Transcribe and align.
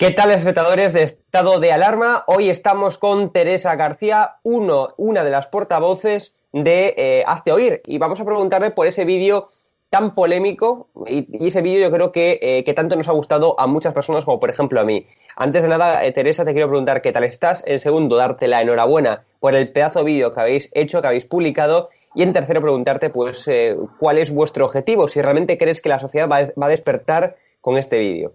¿Qué 0.00 0.12
tal, 0.12 0.30
espectadores 0.30 0.94
de 0.94 1.02
Estado 1.02 1.60
de 1.60 1.72
Alarma? 1.72 2.24
Hoy 2.26 2.48
estamos 2.48 2.96
con 2.96 3.34
Teresa 3.34 3.76
García, 3.76 4.36
uno, 4.42 4.94
una 4.96 5.22
de 5.22 5.30
las 5.30 5.46
portavoces 5.46 6.34
de 6.54 6.94
eh, 6.96 7.22
Hazte 7.26 7.52
Oír, 7.52 7.82
y 7.84 7.98
vamos 7.98 8.18
a 8.18 8.24
preguntarle 8.24 8.70
por 8.70 8.86
ese 8.86 9.04
vídeo 9.04 9.50
tan 9.90 10.14
polémico 10.14 10.88
y, 11.06 11.46
ese 11.46 11.60
vídeo 11.60 11.82
yo 11.82 11.94
creo 11.94 12.12
que, 12.12 12.38
eh, 12.40 12.64
que, 12.64 12.72
tanto 12.72 12.96
nos 12.96 13.10
ha 13.10 13.12
gustado 13.12 13.60
a 13.60 13.66
muchas 13.66 13.92
personas 13.92 14.24
como 14.24 14.40
por 14.40 14.48
ejemplo 14.48 14.80
a 14.80 14.84
mí. 14.84 15.06
Antes 15.36 15.64
de 15.64 15.68
nada, 15.68 16.02
eh, 16.02 16.12
Teresa, 16.12 16.46
te 16.46 16.54
quiero 16.54 16.68
preguntar 16.68 17.02
qué 17.02 17.12
tal 17.12 17.24
estás. 17.24 17.62
En 17.66 17.80
segundo, 17.80 18.16
darte 18.16 18.48
la 18.48 18.62
enhorabuena 18.62 19.24
por 19.38 19.54
el 19.54 19.70
pedazo 19.70 19.98
de 19.98 20.06
vídeo 20.06 20.32
que 20.32 20.40
habéis 20.40 20.70
hecho, 20.72 21.02
que 21.02 21.08
habéis 21.08 21.26
publicado. 21.26 21.90
Y 22.14 22.22
en 22.22 22.32
tercero, 22.32 22.62
preguntarte 22.62 23.10
pues 23.10 23.46
eh, 23.48 23.76
cuál 23.98 24.16
es 24.16 24.32
vuestro 24.32 24.64
objetivo, 24.64 25.08
si 25.08 25.20
realmente 25.20 25.58
crees 25.58 25.82
que 25.82 25.90
la 25.90 25.98
sociedad 25.98 26.26
va, 26.26 26.48
va 26.58 26.66
a 26.68 26.70
despertar 26.70 27.36
con 27.60 27.76
este 27.76 27.98
vídeo. 27.98 28.32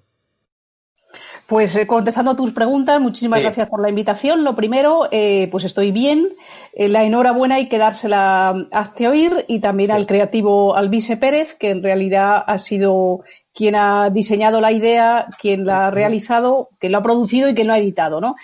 Pues 1.48 1.76
eh, 1.76 1.86
contestando 1.86 2.32
a 2.32 2.36
tus 2.36 2.52
preguntas, 2.52 3.00
muchísimas 3.00 3.40
gracias 3.40 3.70
por 3.70 3.80
la 3.80 3.90
invitación. 3.90 4.44
Lo 4.44 4.56
primero, 4.56 5.08
eh, 5.12 5.48
pues 5.52 5.64
estoy 5.64 5.92
bien. 5.92 6.30
Eh, 6.74 6.90
la 6.90 7.04
enhorabuena 7.04 7.56
hay 7.56 7.70
que 7.70 7.78
dársela 7.78 8.68
a 8.72 8.92
oír 9.08 9.46
y 9.48 9.60
también 9.60 9.92
al 9.92 10.08
creativo 10.08 10.76
Alvise 10.76 11.18
Pérez, 11.18 11.54
que 11.54 11.70
en 11.70 11.84
realidad 11.84 12.44
ha 12.48 12.58
sido 12.58 13.22
quien 13.56 13.76
ha 13.76 14.10
diseñado 14.10 14.60
la 14.60 14.74
idea, 14.74 15.28
quien 15.40 15.66
la 15.66 15.88
ha 15.88 15.92
realizado, 15.92 16.70
quien 16.78 16.92
lo 16.92 16.98
ha 16.98 17.04
producido 17.04 17.50
y 17.50 17.56
quien 17.56 17.68
lo 17.68 17.74
ha 17.74 17.80
editado. 17.80 18.20
¿no? 18.20 18.36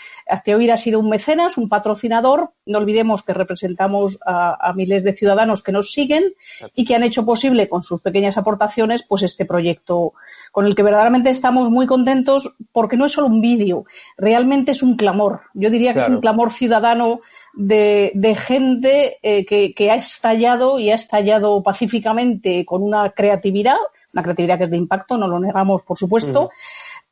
Oír 0.55 0.71
ha 0.71 0.77
sido 0.77 1.01
un 1.01 1.09
mecenas, 1.09 1.57
un 1.57 1.67
patrocinador. 1.67 2.51
No 2.65 2.77
olvidemos 2.77 3.21
que 3.21 3.33
representamos 3.33 4.17
a, 4.25 4.69
a, 4.69 4.73
miles 4.73 5.03
de 5.03 5.13
ciudadanos 5.13 5.63
que 5.63 5.73
nos 5.73 5.91
siguen 5.91 6.33
y 6.75 6.85
que 6.85 6.95
han 6.95 7.03
hecho 7.03 7.25
posible 7.25 7.67
con 7.67 7.83
sus 7.83 8.01
pequeñas 8.01 8.37
aportaciones 8.37 9.03
pues 9.03 9.23
este 9.23 9.45
proyecto 9.45 10.13
con 10.51 10.65
el 10.65 10.75
que 10.75 10.83
verdaderamente 10.83 11.29
estamos 11.29 11.69
muy 11.69 11.87
contentos 11.87 12.55
porque 12.71 12.97
no 12.97 13.05
es 13.05 13.13
solo 13.13 13.27
un 13.27 13.41
vídeo, 13.41 13.85
realmente 14.17 14.71
es 14.71 14.83
un 14.83 14.97
clamor. 14.97 15.41
Yo 15.53 15.69
diría 15.69 15.91
que 15.91 15.99
claro. 15.99 16.11
es 16.11 16.15
un 16.15 16.21
clamor 16.21 16.51
ciudadano 16.51 17.21
de, 17.53 18.11
de 18.15 18.35
gente 18.35 19.17
eh, 19.23 19.45
que, 19.45 19.73
que, 19.73 19.91
ha 19.91 19.95
estallado 19.95 20.79
y 20.79 20.91
ha 20.91 20.95
estallado 20.95 21.63
pacíficamente 21.63 22.65
con 22.65 22.83
una 22.83 23.09
creatividad, 23.11 23.77
una 24.13 24.23
creatividad 24.23 24.57
que 24.57 24.65
es 24.65 24.71
de 24.71 24.77
impacto, 24.77 25.17
no 25.17 25.27
lo 25.27 25.39
negamos, 25.39 25.83
por 25.83 25.97
supuesto. 25.97 26.43
Uh 26.43 26.45
-huh. 26.45 26.51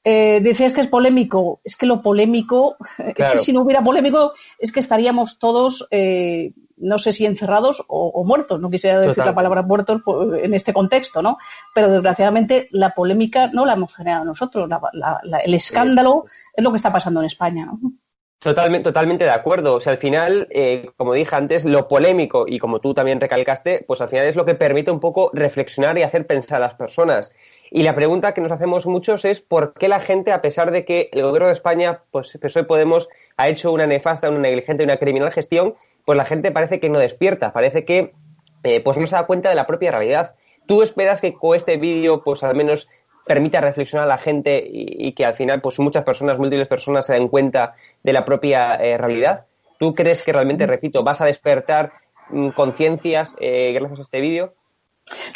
Eh, 0.04 0.40
decías 0.42 0.74
que 0.74 0.82
es 0.82 0.88
polémico, 0.88 1.60
es 1.64 1.76
que 1.76 1.86
lo 1.86 2.02
polémico, 2.02 2.78
claro. 2.98 3.14
es 3.18 3.32
que 3.32 3.38
si 3.38 3.54
no 3.54 3.62
hubiera 3.62 3.84
polémico, 3.84 4.34
es 4.58 4.72
que 4.72 4.80
estaríamos 4.80 5.40
todos 5.40 5.88
eh, 5.92 6.54
no 6.80 6.98
sé 6.98 7.14
si 7.14 7.26
encerrados 7.26 7.84
o, 7.88 8.08
o 8.08 8.24
muertos, 8.24 8.60
no 8.60 8.70
quisiera 8.70 9.00
decir 9.00 9.16
Total. 9.16 9.28
la 9.28 9.36
palabra 9.36 9.62
muertos 9.62 10.02
en 10.42 10.54
este 10.54 10.74
contexto, 10.74 11.22
¿no? 11.22 11.38
Pero 11.76 11.92
desgraciadamente 11.92 12.70
la 12.72 12.92
polémica 12.92 13.50
no 13.54 13.66
la 13.66 13.74
hemos 13.74 13.94
generado 13.94 14.26
nosotros, 14.26 14.68
la, 14.70 14.80
la, 14.94 15.20
la, 15.24 15.40
el 15.40 15.54
escándalo 15.54 16.24
sí. 16.26 16.32
es 16.56 16.64
lo 16.64 16.72
que 16.72 16.78
está 16.78 16.92
pasando 16.92 17.20
en 17.20 17.26
España, 17.26 17.66
¿no? 17.66 17.80
Totalmente, 18.40 18.86
totalmente 18.86 19.26
de 19.26 19.32
acuerdo. 19.32 19.76
O 19.76 19.80
sea, 19.82 19.92
al 19.92 20.00
final, 20.00 20.48
eh, 20.52 20.90
como 20.96 21.14
dije 21.14 21.36
antes, 21.36 21.66
lo 21.66 21.90
polémico 21.90 22.46
y 22.48 22.58
como 22.58 22.80
tú 22.80 22.94
también 22.94 23.20
recalcaste, 23.20 23.84
pues 23.86 24.00
al 24.00 24.08
final 24.08 24.28
es 24.28 24.38
lo 24.38 24.46
que 24.46 24.56
permite 24.56 24.92
un 24.92 25.02
poco 25.02 25.30
reflexionar 25.34 25.98
y 25.98 26.04
hacer 26.04 26.26
pensar 26.26 26.58
a 26.58 26.68
las 26.68 26.76
personas. 26.76 27.34
Y 27.70 27.84
la 27.84 27.96
pregunta 27.96 28.34
que 28.34 28.40
nos 28.40 28.54
hacemos 28.54 28.88
muchos 28.88 29.26
es 29.26 29.42
por 29.42 29.74
qué 29.74 29.90
la 29.90 30.00
gente, 30.00 30.32
a 30.32 30.42
pesar 30.42 30.72
de 30.72 30.86
que 30.86 31.10
el 31.12 31.22
gobierno 31.24 31.48
de 31.48 31.54
España, 31.54 32.04
pues 32.12 32.38
PSOE 32.42 32.64
Podemos, 32.64 33.10
ha 33.36 33.50
hecho 33.50 33.74
una 33.74 33.88
nefasta, 33.88 34.30
una 34.30 34.40
negligente, 34.40 34.86
una 34.86 34.98
criminal 34.98 35.34
gestión, 35.34 35.76
pues 36.06 36.16
la 36.16 36.26
gente 36.26 36.52
parece 36.52 36.80
que 36.80 36.90
no 36.90 36.98
despierta, 36.98 37.52
parece 37.52 37.84
que 37.84 38.14
eh, 38.64 38.82
pues 38.82 38.98
no 38.98 39.06
se 39.06 39.18
da 39.18 39.26
cuenta 39.26 39.50
de 39.50 39.56
la 39.56 39.68
propia 39.68 39.92
realidad. 39.92 40.36
¿Tú 40.66 40.82
esperas 40.82 41.20
que 41.20 41.34
con 41.34 41.58
este 41.58 41.76
vídeo, 41.76 42.24
pues 42.24 42.44
al 42.44 42.56
menos 42.56 42.88
permita 43.30 43.62
reflexionar 43.62 44.06
a 44.06 44.16
la 44.16 44.18
gente 44.18 44.58
y, 44.58 45.08
y, 45.08 45.14
que 45.14 45.24
al 45.24 45.36
final, 45.36 45.62
pues 45.62 45.78
muchas 45.80 46.04
personas, 46.04 46.40
múltiples 46.40 46.68
personas 46.68 47.06
se 47.06 47.14
den 47.14 47.28
cuenta 47.28 47.76
de 48.02 48.12
la 48.12 48.26
propia 48.26 48.74
eh, 48.74 48.98
realidad? 48.98 49.46
¿Tú 49.78 49.94
crees 49.94 50.24
que 50.24 50.34
realmente, 50.34 50.66
repito, 50.66 51.04
vas 51.04 51.22
a 51.22 51.26
despertar 51.26 51.92
mm, 52.30 52.50
conciencias 52.50 53.36
eh, 53.40 53.72
gracias 53.74 54.00
a 54.00 54.02
este 54.02 54.20
vídeo? 54.20 54.56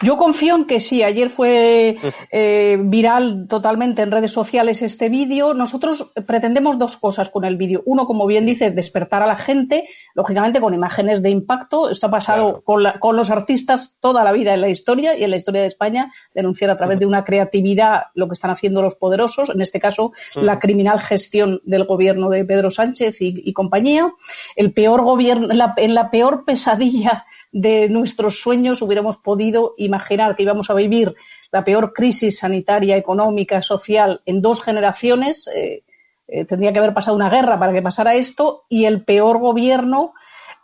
Yo 0.02 0.18
confío 0.18 0.56
en 0.56 0.66
que 0.66 0.80
sí. 0.80 1.04
Ayer 1.04 1.30
fue 1.30 1.98
eh, 2.32 2.78
viral 2.80 3.48
totalmente 3.48 4.02
en 4.02 4.12
redes 4.12 4.32
sociales 4.32 4.82
este 4.82 5.10
vídeo. 5.10 5.54
Nosotros 5.54 6.12
pretendemos 6.26 6.78
dos 6.78 6.98
cosas 6.98 7.30
con 7.30 7.46
el 7.46 7.58
vídeo. 7.58 7.84
Uno, 7.86 8.06
como 8.06 8.26
bien 8.26 8.46
dices, 8.46 8.76
despertar 8.76 9.24
a 9.24 9.28
la 9.28 9.36
gente, 9.36 9.88
lógicamente 10.14 10.60
con 10.60 10.74
imágenes 10.74 11.22
de 11.22 11.30
impacto. 11.30 11.90
Esto 11.90 12.08
ha 12.08 12.12
pasado 12.12 12.44
claro. 12.44 12.62
con, 12.64 12.84
la, 12.84 13.00
con, 13.00 13.16
los 13.16 13.30
artistas 13.30 13.96
toda 14.00 14.24
la 14.24 14.32
vida 14.32 14.54
en 14.54 14.62
la 14.62 14.70
historia 14.70 15.18
y 15.18 15.24
en 15.24 15.32
la 15.32 15.38
historia 15.38 15.62
de 15.62 15.68
España, 15.68 16.12
denunciar 16.34 16.70
a 16.72 16.78
través 16.78 17.00
de 17.00 17.06
una 17.06 17.24
creatividad 17.24 18.04
lo 18.16 18.28
que 18.28 18.34
están 18.34 18.52
haciendo 18.52 18.82
los 18.82 18.96
poderosos, 18.96 19.50
en 19.50 19.62
este 19.62 19.80
caso 19.80 20.14
la 20.36 20.60
criminal 20.60 21.00
gestión 21.00 21.62
del 21.64 21.86
gobierno 21.86 22.30
de 22.30 22.46
Pedro 22.46 22.72
Sánchez 22.72 23.22
y, 23.22 23.42
y 23.46 23.54
compañía. 23.54 24.12
El 24.56 24.74
peor 24.74 25.02
gobierno, 25.02 25.48
la, 25.48 25.74
en 25.78 25.94
la 25.94 26.10
peor 26.10 26.46
pesadilla 26.46 27.26
de 27.54 27.88
nuestros 27.88 28.42
sueños 28.42 28.82
hubiéramos 28.82 29.18
podido 29.18 29.63
imaginar 29.78 30.36
que 30.36 30.44
íbamos 30.44 30.70
a 30.70 30.74
vivir 30.74 31.16
la 31.52 31.64
peor 31.64 31.94
crisis 31.94 32.40
sanitaria, 32.40 32.98
económica, 32.98 33.62
social 33.62 34.22
en 34.26 34.42
dos 34.42 34.62
generaciones. 34.62 35.50
Eh, 35.54 35.84
eh, 36.28 36.46
tendría 36.46 36.74
que 36.74 36.80
haber 36.80 36.94
pasado 36.94 37.16
una 37.16 37.30
guerra 37.30 37.60
para 37.60 37.74
que 37.74 37.82
pasara 37.82 38.16
esto 38.16 38.66
y 38.70 38.86
el 38.86 39.04
peor 39.04 39.40
gobierno 39.40 40.14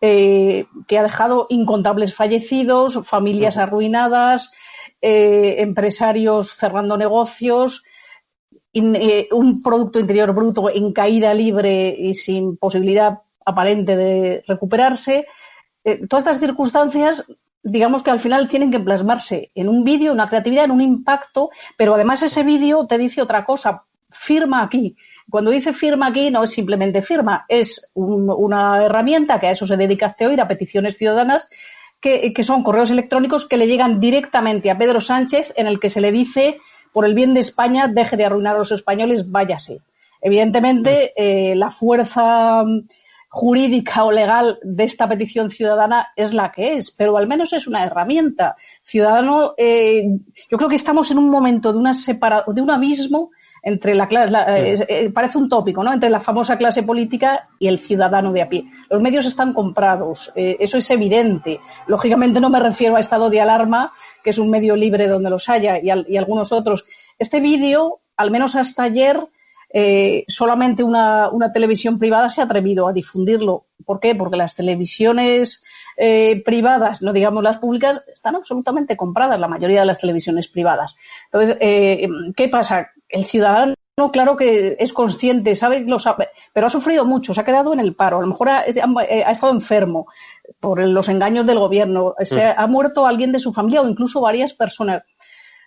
eh, 0.01 0.65
que 0.87 0.97
ha 0.97 1.03
dejado 1.03 1.47
incontables 1.49 2.15
fallecidos, 2.15 2.99
familias 3.05 3.57
arruinadas, 3.57 4.53
empresarios 5.01 6.53
cerrando 6.55 6.97
negocios, 6.97 7.83
in, 8.73 8.97
un 9.31 9.61
Producto 9.63 9.99
Interior 9.99 10.33
Bruto 10.33 10.69
en 10.69 10.91
caída 10.91 11.33
libre 11.33 11.95
y 11.97 12.13
sin 12.13 12.57
posibilidad 12.57 13.19
aparente 13.45 13.95
de 13.95 14.43
recuperarse 14.45 15.25
eh, 15.83 16.05
todas 16.07 16.25
estas 16.25 16.39
circunstancias 16.39 17.25
digamos 17.63 18.03
que 18.03 18.11
al 18.11 18.19
final 18.19 18.47
tienen 18.47 18.71
que 18.71 18.79
plasmarse 18.79 19.51
en 19.55 19.69
un 19.69 19.83
vídeo, 19.83 20.13
una 20.13 20.29
creatividad, 20.29 20.65
en 20.65 20.71
un 20.71 20.81
impacto, 20.81 21.49
pero 21.77 21.95
además 21.95 22.23
ese 22.23 22.43
vídeo 22.43 22.85
te 22.87 22.97
dice 22.97 23.21
otra 23.21 23.45
cosa, 23.45 23.83
firma 24.11 24.63
aquí. 24.63 24.95
Cuando 25.29 25.51
dice 25.51 25.73
firma 25.73 26.07
aquí 26.07 26.31
no 26.31 26.43
es 26.43 26.51
simplemente 26.51 27.01
firma, 27.01 27.45
es 27.47 27.89
un, 27.93 28.29
una 28.29 28.83
herramienta 28.83 29.39
que 29.39 29.47
a 29.47 29.51
eso 29.51 29.65
se 29.65 29.77
dedica 29.77 30.15
oír, 30.19 30.41
a 30.41 30.47
peticiones 30.47 30.97
ciudadanas, 30.97 31.47
que, 31.99 32.33
que, 32.33 32.43
son 32.43 32.63
correos 32.63 32.91
electrónicos 32.91 33.47
que 33.47 33.57
le 33.57 33.67
llegan 33.67 33.99
directamente 33.99 34.71
a 34.71 34.77
Pedro 34.77 35.01
Sánchez 35.01 35.53
en 35.57 35.67
el 35.67 35.79
que 35.79 35.89
se 35.89 36.01
le 36.01 36.11
dice, 36.11 36.57
por 36.93 37.05
el 37.05 37.13
bien 37.13 37.33
de 37.33 37.41
España, 37.41 37.87
deje 37.87 38.15
de 38.15 38.25
arruinar 38.25 38.55
a 38.55 38.59
los 38.59 38.71
españoles, 38.71 39.29
váyase. 39.29 39.81
Evidentemente, 40.21 41.13
eh, 41.15 41.55
la 41.55 41.71
fuerza 41.71 42.63
jurídica 43.29 44.03
o 44.03 44.11
legal 44.11 44.57
de 44.63 44.83
esta 44.83 45.07
petición 45.07 45.51
ciudadana 45.51 46.09
es 46.15 46.33
la 46.33 46.51
que 46.51 46.77
es, 46.77 46.89
pero 46.89 47.15
al 47.15 47.27
menos 47.27 47.53
es 47.53 47.67
una 47.67 47.83
herramienta. 47.83 48.55
Ciudadano, 48.81 49.53
eh, 49.55 50.03
yo 50.49 50.57
creo 50.57 50.67
que 50.67 50.75
estamos 50.75 51.11
en 51.11 51.19
un 51.19 51.29
momento 51.29 51.71
de, 51.71 51.77
una 51.77 51.93
separa, 51.93 52.43
de 52.47 52.61
un 52.61 52.71
abismo 52.71 53.29
entre 53.61 53.93
la 53.93 54.07
clase, 54.07 54.31
la, 54.31 54.75
sí. 54.75 54.83
eh, 54.87 55.11
parece 55.13 55.37
un 55.37 55.47
tópico, 55.47 55.83
¿no? 55.83 55.93
Entre 55.93 56.09
la 56.09 56.19
famosa 56.19 56.57
clase 56.57 56.81
política 56.81 57.47
y 57.59 57.67
el 57.67 57.79
ciudadano 57.79 58.33
de 58.33 58.41
a 58.41 58.49
pie. 58.49 58.65
Los 58.89 59.01
medios 59.01 59.25
están 59.25 59.53
comprados, 59.53 60.31
eh, 60.35 60.57
eso 60.59 60.77
es 60.79 60.89
evidente. 60.89 61.59
Lógicamente 61.85 62.39
no 62.39 62.49
me 62.49 62.59
refiero 62.59 62.95
a 62.95 62.99
estado 62.99 63.29
de 63.29 63.41
alarma, 63.41 63.93
que 64.23 64.31
es 64.31 64.39
un 64.39 64.49
medio 64.49 64.75
libre 64.75 65.07
donde 65.07 65.29
los 65.29 65.49
haya, 65.49 65.79
y, 65.79 65.91
al, 65.91 66.05
y 66.09 66.17
algunos 66.17 66.51
otros. 66.51 66.85
Este 67.19 67.39
vídeo, 67.41 67.99
al 68.17 68.31
menos 68.31 68.55
hasta 68.55 68.83
ayer, 68.83 69.19
eh, 69.71 70.25
solamente 70.27 70.83
una, 70.83 71.29
una, 71.29 71.51
televisión 71.51 71.99
privada 71.99 72.29
se 72.29 72.41
ha 72.41 72.45
atrevido 72.45 72.87
a 72.87 72.93
difundirlo. 72.93 73.65
¿Por 73.85 73.99
qué? 73.99 74.15
Porque 74.15 74.37
las 74.37 74.55
televisiones 74.55 75.63
eh, 75.97 76.41
privadas, 76.43 77.01
no 77.01 77.13
digamos 77.13 77.43
las 77.43 77.57
públicas, 77.57 78.03
están 78.11 78.35
absolutamente 78.35 78.97
compradas, 78.97 79.39
la 79.39 79.47
mayoría 79.47 79.81
de 79.81 79.85
las 79.85 79.99
televisiones 79.99 80.47
privadas. 80.47 80.95
Entonces, 81.25 81.57
eh, 81.59 82.07
¿qué 82.35 82.47
pasa? 82.47 82.89
El 83.07 83.25
ciudadano 83.25 83.75
claro 84.13 84.37
que 84.37 84.77
es 84.79 84.93
consciente, 84.93 85.57
sabe, 85.57 85.81
lo 85.81 85.99
sabe, 85.99 86.29
pero 86.53 86.67
ha 86.67 86.69
sufrido 86.69 87.03
mucho, 87.03 87.33
se 87.33 87.41
ha 87.41 87.45
quedado 87.45 87.73
en 87.73 87.81
el 87.81 87.95
paro, 87.95 88.19
a 88.19 88.21
lo 88.21 88.27
mejor 88.27 88.47
ha, 88.47 88.59
ha 88.59 89.31
estado 89.31 89.51
enfermo 89.51 90.07
por 90.61 90.81
los 90.81 91.09
engaños 91.09 91.45
del 91.45 91.59
gobierno, 91.59 92.15
se 92.21 92.45
ha, 92.45 92.53
mm. 92.53 92.59
ha 92.59 92.67
muerto 92.67 93.05
alguien 93.05 93.33
de 93.33 93.39
su 93.39 93.51
familia 93.51 93.81
o 93.81 93.87
incluso 93.87 94.21
varias 94.21 94.53
personas. 94.53 95.03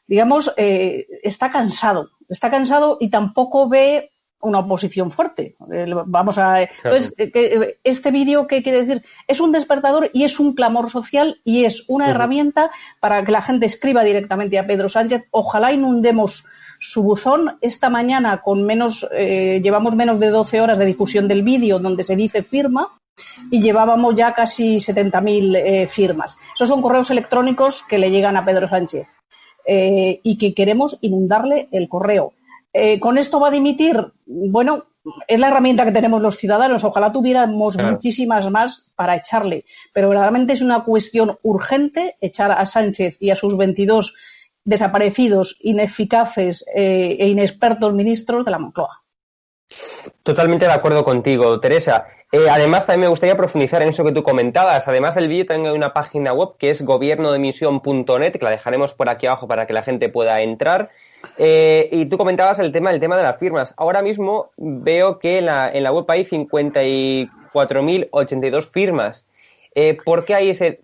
Digamos, 0.06 0.52
eh, 0.56 1.06
está 1.22 1.50
cansado, 1.50 2.10
está 2.28 2.50
cansado 2.50 2.98
y 3.00 3.08
tampoco 3.08 3.68
ve 3.68 4.12
una 4.42 4.58
oposición 4.58 5.10
fuerte. 5.10 5.54
Eh, 5.72 5.86
vamos 6.06 6.36
a. 6.36 6.62
Entonces, 6.62 7.14
eh, 7.16 7.78
este 7.84 8.10
vídeo, 8.10 8.46
¿qué 8.46 8.62
quiere 8.62 8.82
decir? 8.82 9.02
Es 9.26 9.40
un 9.40 9.52
despertador 9.52 10.10
y 10.12 10.24
es 10.24 10.38
un 10.40 10.54
clamor 10.54 10.90
social 10.90 11.40
y 11.44 11.64
es 11.64 11.84
una 11.88 12.06
uh 12.06 12.08
-huh. 12.08 12.10
herramienta 12.10 12.70
para 13.00 13.24
que 13.24 13.32
la 13.32 13.42
gente 13.42 13.66
escriba 13.66 14.02
directamente 14.02 14.58
a 14.58 14.66
Pedro 14.66 14.88
Sánchez. 14.88 15.24
Ojalá 15.30 15.72
inundemos 15.72 16.44
su 16.80 17.02
buzón. 17.04 17.58
Esta 17.60 17.88
mañana, 17.88 18.42
con 18.42 18.64
menos, 18.64 19.06
eh, 19.12 19.60
llevamos 19.62 19.94
menos 19.94 20.18
de 20.18 20.28
12 20.28 20.60
horas 20.60 20.78
de 20.78 20.86
difusión 20.86 21.28
del 21.28 21.42
vídeo 21.42 21.78
donde 21.78 22.02
se 22.02 22.16
dice 22.16 22.42
firma 22.42 22.88
y 23.50 23.62
llevábamos 23.62 24.16
ya 24.16 24.34
casi 24.34 24.80
70.000 24.80 25.56
eh, 25.56 25.86
firmas. 25.86 26.36
Esos 26.54 26.68
son 26.68 26.82
correos 26.82 27.10
electrónicos 27.10 27.84
que 27.88 27.98
le 27.98 28.10
llegan 28.10 28.36
a 28.36 28.44
Pedro 28.44 28.68
Sánchez 28.68 29.06
eh, 29.66 30.20
y 30.22 30.38
que 30.38 30.54
queremos 30.54 30.98
inundarle 31.00 31.68
el 31.72 31.88
correo 31.88 32.32
eh, 32.72 32.98
¿con 33.00 33.18
esto 33.18 33.38
va 33.38 33.48
a 33.48 33.50
dimitir? 33.52 34.12
Bueno, 34.26 34.86
es 35.28 35.38
la 35.38 35.48
herramienta 35.48 35.84
que 35.84 35.92
tenemos 35.92 36.22
los 36.22 36.36
ciudadanos. 36.36 36.84
Ojalá 36.84 37.12
tuviéramos 37.12 37.76
muchísimas 37.76 38.50
más 38.50 38.88
para 38.96 39.16
echarle. 39.16 39.64
Pero 39.92 40.08
verdaderamente 40.08 40.54
es 40.54 40.62
una 40.62 40.84
cuestión 40.84 41.36
urgente 41.42 42.16
echar 42.20 42.50
a 42.50 42.64
Sánchez 42.64 43.16
y 43.20 43.30
a 43.30 43.36
sus 43.36 43.56
22 43.56 44.14
desaparecidos, 44.64 45.58
ineficaces 45.62 46.64
eh, 46.74 47.16
e 47.18 47.28
inexpertos 47.28 47.92
ministros 47.92 48.44
de 48.44 48.50
la 48.50 48.58
Moncloa. 48.58 49.01
Totalmente 50.22 50.66
de 50.66 50.72
acuerdo 50.72 51.04
contigo, 51.04 51.60
Teresa. 51.60 52.06
Eh, 52.30 52.46
además, 52.48 52.86
también 52.86 53.00
me 53.02 53.08
gustaría 53.08 53.36
profundizar 53.36 53.82
en 53.82 53.88
eso 53.88 54.04
que 54.04 54.12
tú 54.12 54.22
comentabas. 54.22 54.86
Además 54.88 55.16
del 55.16 55.28
vídeo, 55.28 55.44
tengo 55.46 55.74
una 55.74 55.92
página 55.92 56.32
web 56.32 56.50
que 56.58 56.70
es 56.70 56.82
gobiernodemisión.net, 56.82 58.32
que 58.32 58.44
la 58.44 58.50
dejaremos 58.50 58.94
por 58.94 59.08
aquí 59.08 59.26
abajo 59.26 59.48
para 59.48 59.66
que 59.66 59.72
la 59.72 59.82
gente 59.82 60.08
pueda 60.08 60.40
entrar. 60.40 60.90
Eh, 61.38 61.88
y 61.92 62.06
tú 62.06 62.18
comentabas 62.18 62.60
el 62.60 62.70
tema, 62.72 62.90
el 62.90 63.00
tema 63.00 63.16
de 63.16 63.22
las 63.24 63.38
firmas. 63.38 63.74
Ahora 63.76 64.00
mismo 64.00 64.52
veo 64.56 65.18
que 65.18 65.38
en 65.38 65.46
la, 65.46 65.68
en 65.70 65.82
la 65.82 65.92
web 65.92 66.04
hay 66.08 66.24
54.082 66.24 68.70
firmas. 68.70 69.28
Eh, 69.74 69.98
¿Por 70.04 70.24
qué 70.24 70.34
hay 70.34 70.50
ese, 70.50 70.82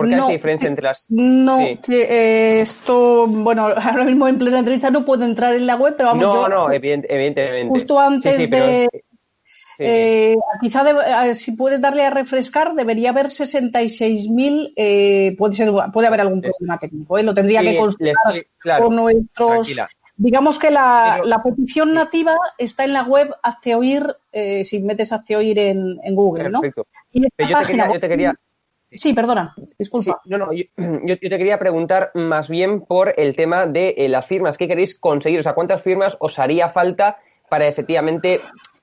¿Por 0.00 0.08
qué 0.08 0.14
hay 0.14 0.32
diferencia 0.32 0.68
entre 0.68 0.84
las.? 0.84 1.06
No, 1.10 1.60
eh, 1.60 2.60
esto, 2.60 3.26
bueno, 3.26 3.68
ahora 3.76 4.04
mismo 4.04 4.26
en 4.28 4.38
plena 4.38 4.58
entrevista 4.58 4.90
no 4.90 5.04
puedo 5.04 5.24
entrar 5.24 5.54
en 5.54 5.66
la 5.66 5.76
web, 5.76 5.94
pero 5.96 6.10
vamos. 6.10 6.22
No, 6.22 6.48
no, 6.48 6.72
evidentemente. 6.72 7.68
Justo 7.68 7.98
antes 7.98 8.50
de. 8.50 8.88
Eh, 9.82 10.36
quizá 10.60 10.84
eh, 11.30 11.34
si 11.34 11.52
puedes 11.52 11.80
darle 11.80 12.04
a 12.04 12.10
refrescar, 12.10 12.74
debería 12.74 13.10
haber 13.10 13.26
66.000. 13.26 14.74
Eh, 14.76 15.34
puede, 15.38 15.54
ser, 15.54 15.72
puede 15.92 16.06
haber 16.06 16.20
algún 16.20 16.42
problema 16.42 16.78
técnico. 16.78 17.20
Lo 17.22 17.32
tendría 17.32 17.62
que 17.62 17.78
consultar 17.78 18.82
con 18.82 18.96
nuestros. 18.96 19.76
Digamos 20.16 20.58
que 20.58 20.70
la, 20.70 21.22
la, 21.24 21.38
petición 21.42 21.94
nativa 21.94 22.36
está 22.58 22.84
en 22.84 22.92
la 22.92 23.04
web 23.04 23.34
Hazte 23.42 23.74
Oír, 23.74 24.04
si 24.64 24.80
metes 24.80 25.12
Hazte 25.12 25.34
Oír 25.34 25.58
en, 25.58 25.98
en 26.04 26.14
Google, 26.14 26.50
¿no? 26.50 26.60
Y 27.10 27.22
yo, 27.22 27.28
te 27.98 28.06
quería, 28.06 28.34
Sí, 28.92 29.12
perdona, 29.12 29.54
disculpa. 29.78 30.20
no, 30.24 30.38
no, 30.38 30.52
yo, 30.52 31.18
te 31.18 31.28
quería 31.28 31.58
preguntar 31.58 32.10
más 32.14 32.48
bien 32.48 32.80
por 32.80 33.14
el 33.16 33.36
tema 33.36 33.66
de 33.66 33.94
eh, 33.96 34.08
las 34.08 34.26
firmas. 34.26 34.58
¿Qué 34.58 34.66
queréis 34.66 34.98
conseguir? 34.98 35.40
O 35.40 35.42
sea, 35.42 35.54
¿cuántas 35.54 35.82
firmas 35.82 36.16
os 36.20 36.38
haría 36.38 36.68
falta 36.68 37.18
para 37.48 37.66
efectivamente 37.66 38.40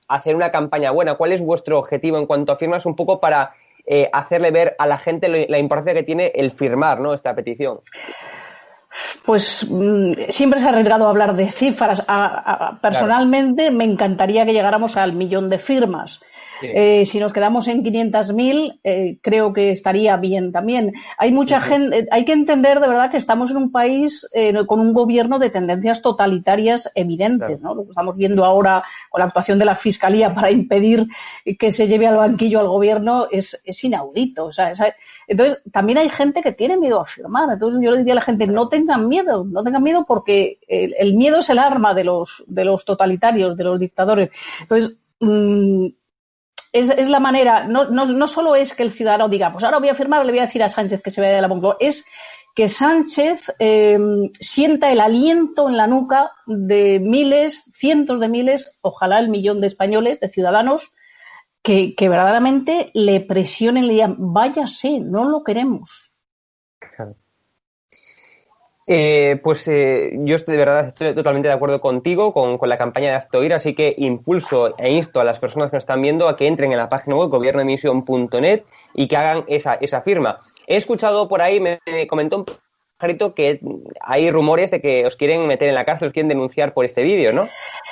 hacer 0.08 0.34
una 0.34 0.50
campaña 0.50 0.90
buena? 0.90 1.16
¿Cuál 1.16 1.32
es 1.32 1.42
vuestro 1.42 1.78
objetivo 1.78 2.18
en 2.18 2.26
cuanto 2.26 2.52
a 2.52 2.56
firmas? 2.56 2.86
Un 2.86 2.96
poco 2.96 3.20
para 3.20 3.52
eh, 3.86 4.08
hacerle 4.12 4.50
ver 4.50 4.76
a 4.78 4.86
la 4.86 4.98
gente 4.98 5.28
la 5.28 5.58
importancia 5.58 5.94
que 5.94 6.04
tiene 6.04 6.32
el 6.34 6.52
firmar 6.52 7.00
¿no? 7.00 7.12
esta 7.12 7.34
petición. 7.34 7.80
Pues 9.24 9.66
mm, 9.68 10.30
siempre 10.30 10.58
se 10.58 10.66
ha 10.66 10.70
arriesgado 10.70 11.06
a 11.06 11.10
hablar 11.10 11.36
de 11.36 11.50
cifras. 11.50 12.04
personalmente 12.80 13.70
me 13.70 13.84
encantaría 13.84 14.46
que 14.46 14.52
llegáramos 14.52 14.96
al 14.96 15.12
millón 15.12 15.50
de 15.50 15.58
firmas. 15.58 16.22
Eh, 16.62 17.04
si 17.06 17.20
nos 17.20 17.32
quedamos 17.32 17.68
en 17.68 17.84
500.000, 17.84 18.80
eh, 18.82 19.18
creo 19.22 19.52
que 19.52 19.70
estaría 19.70 20.16
bien 20.16 20.52
también. 20.52 20.92
Hay 21.16 21.32
mucha 21.32 21.60
gente, 21.60 22.06
hay 22.10 22.24
que 22.24 22.32
entender 22.32 22.80
de 22.80 22.88
verdad 22.88 23.10
que 23.10 23.16
estamos 23.16 23.50
en 23.50 23.58
un 23.58 23.72
país 23.72 24.28
eh, 24.32 24.54
con 24.66 24.80
un 24.80 24.92
gobierno 24.92 25.38
de 25.38 25.50
tendencias 25.50 26.02
totalitarias 26.02 26.90
evidentes, 26.94 27.60
¿no? 27.60 27.74
Lo 27.74 27.84
que 27.84 27.90
estamos 27.90 28.16
viendo 28.16 28.44
ahora 28.44 28.82
con 29.08 29.20
la 29.20 29.26
actuación 29.26 29.58
de 29.58 29.64
la 29.64 29.74
Fiscalía 29.74 30.34
para 30.34 30.50
impedir 30.50 31.06
que 31.58 31.72
se 31.72 31.86
lleve 31.86 32.06
al 32.06 32.16
banquillo 32.16 32.60
al 32.60 32.68
gobierno 32.68 33.26
es, 33.30 33.56
inaudito. 33.84 34.46
O 34.46 34.52
sea, 34.52 34.72
entonces, 35.26 35.62
también 35.70 35.98
hay 35.98 36.08
gente 36.08 36.42
que 36.42 36.52
tiene 36.52 36.76
miedo 36.76 37.00
a 37.00 37.06
firmar. 37.06 37.48
Entonces, 37.52 37.80
yo 37.82 37.90
le 37.92 37.98
diría 37.98 38.14
a 38.14 38.16
la 38.16 38.22
gente, 38.22 38.46
no 38.46 38.68
tengan 38.68 39.08
miedo, 39.08 39.44
no 39.44 39.62
tengan 39.62 39.82
miedo 39.82 40.04
porque 40.06 40.58
el, 40.66 41.14
miedo 41.14 41.38
es 41.38 41.50
el 41.50 41.58
arma 41.58 41.94
de 41.94 42.04
los, 42.04 42.44
de 42.46 42.64
los 42.64 42.84
totalitarios, 42.84 43.56
de 43.56 43.64
los 43.64 43.78
dictadores. 43.78 44.30
Entonces, 44.62 44.96
mm, 45.20 45.86
es, 46.72 47.08
la 47.08 47.20
manera, 47.20 47.64
no, 47.64 47.86
no, 47.86 48.04
no, 48.04 48.28
solo 48.28 48.54
es 48.54 48.74
que 48.74 48.82
el 48.82 48.92
ciudadano 48.92 49.28
diga, 49.28 49.52
pues 49.52 49.64
ahora 49.64 49.78
voy 49.78 49.88
a 49.88 49.94
firmar, 49.94 50.24
le 50.24 50.32
voy 50.32 50.40
a 50.40 50.46
decir 50.46 50.62
a 50.62 50.68
Sánchez 50.68 51.02
que 51.02 51.10
se 51.10 51.20
vaya 51.20 51.36
de 51.36 51.42
la 51.42 51.48
Moncloa, 51.48 51.76
es 51.80 52.04
que 52.54 52.68
Sánchez 52.68 53.54
em, 53.58 54.30
sienta 54.40 54.90
el 54.90 55.00
aliento 55.00 55.68
en 55.68 55.76
la 55.76 55.86
nuca 55.86 56.32
de 56.46 57.00
miles, 57.00 57.70
cientos 57.72 58.20
de 58.20 58.28
miles, 58.28 58.78
ojalá 58.82 59.18
el 59.18 59.28
millón 59.28 59.60
de 59.60 59.68
españoles, 59.68 60.20
de 60.20 60.28
ciudadanos, 60.28 60.92
que, 61.62 61.94
que 61.94 62.08
verdaderamente 62.08 62.90
le 62.94 63.20
presionen, 63.20 63.86
le 63.86 63.94
digan, 63.94 64.16
váyase, 64.18 65.00
no 65.00 65.28
lo 65.28 65.44
queremos. 65.44 66.07
Eh, 68.90 69.38
pues 69.42 69.68
eh, 69.68 70.12
yo 70.24 70.36
estoy 70.36 70.52
de 70.56 70.64
verdad 70.64 70.86
estoy 70.86 71.14
totalmente 71.14 71.48
de 71.48 71.54
acuerdo 71.54 71.78
contigo 71.78 72.32
con, 72.32 72.58
la 72.66 72.78
campaña 72.78 73.10
de 73.10 73.16
Actoir, 73.16 73.52
así 73.52 73.74
que 73.74 73.94
impulso 73.98 74.74
e 74.78 74.90
insto 74.90 75.20
a 75.20 75.24
las 75.24 75.38
personas 75.38 75.70
que 75.70 75.76
nos 75.76 75.82
están 75.82 76.00
viendo 76.00 76.26
a 76.26 76.36
que 76.36 76.46
entren 76.46 76.72
en 76.72 76.78
la 76.78 76.88
página 76.88 77.16
web 77.16 77.28
gobiernoemisión.net 77.28 78.62
y 78.94 79.06
que 79.06 79.16
hagan 79.18 79.44
esa, 79.46 79.74
esa 79.74 80.00
firma. 80.00 80.38
He 80.66 80.76
escuchado 80.76 81.28
por 81.28 81.42
ahí, 81.42 81.60
me 81.60 81.80
comentó 82.08 82.38
un 82.38 82.46
que 83.34 83.60
hay 84.00 84.30
rumores 84.30 84.70
de 84.70 84.80
que 84.80 85.06
os 85.06 85.16
quieren 85.16 85.46
meter 85.46 85.68
en 85.68 85.74
la 85.74 85.84
cárcel, 85.84 86.08
os 86.08 86.12
quieren 86.12 86.28
denunciar 86.28 86.74
por 86.74 86.84
este 86.84 87.02
vídeo, 87.02 87.32
¿no? 87.32 87.48